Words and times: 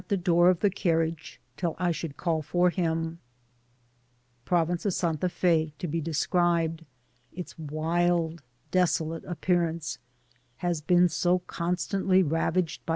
the 0.07 0.17
door 0.17 0.49
of 0.49 0.61
the 0.61 0.69
carriage 0.71 1.39
till 1.55 1.75
I 1.77 1.91
should 1.91 2.17
call 2.17 2.41
t6t 2.41 2.73
him 2.73 3.19
Province 4.45 4.83
of 4.83 4.95
Santa 4.95 5.27
F6 5.29 5.73
to 5.77 5.87
be 5.87 6.01
desoribed^ts 6.01 6.85
wild, 7.59 8.41
desdate 8.71 9.23
appearance 9.27 9.99
has 10.57 10.81
been 10.81 11.07
so 11.07 11.37
ccn^tantly 11.47 12.23
ra« 12.27 12.49
vaged 12.51 12.79
by. 12.83 12.89